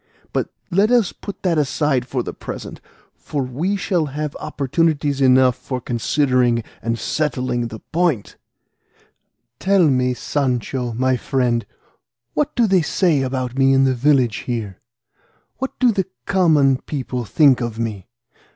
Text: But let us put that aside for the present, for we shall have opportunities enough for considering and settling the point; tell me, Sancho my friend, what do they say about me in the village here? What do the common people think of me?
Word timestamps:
But 0.33 0.49
let 0.71 0.89
us 0.89 1.13
put 1.13 1.43
that 1.43 1.59
aside 1.59 2.07
for 2.07 2.23
the 2.23 2.33
present, 2.33 2.81
for 3.13 3.43
we 3.43 3.75
shall 3.75 4.07
have 4.07 4.35
opportunities 4.39 5.21
enough 5.21 5.55
for 5.55 5.79
considering 5.79 6.63
and 6.81 6.97
settling 6.97 7.67
the 7.67 7.81
point; 7.91 8.35
tell 9.59 9.87
me, 9.87 10.15
Sancho 10.15 10.93
my 10.93 11.17
friend, 11.17 11.67
what 12.33 12.55
do 12.55 12.65
they 12.65 12.81
say 12.81 13.21
about 13.21 13.59
me 13.59 13.73
in 13.73 13.83
the 13.83 13.93
village 13.93 14.37
here? 14.49 14.79
What 15.59 15.77
do 15.77 15.91
the 15.91 16.07
common 16.25 16.77
people 16.79 17.23
think 17.23 17.61
of 17.61 17.77
me? 17.77 18.07